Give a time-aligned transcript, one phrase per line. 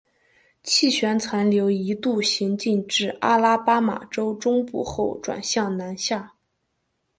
[0.63, 6.33] 气旋残留一度行进至阿拉巴马州中部后转向南下。